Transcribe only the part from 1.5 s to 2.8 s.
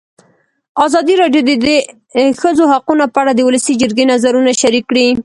د ښځو